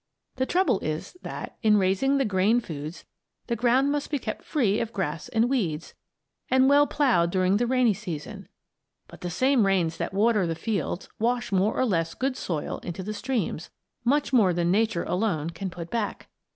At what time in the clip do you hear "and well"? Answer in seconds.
6.49-6.87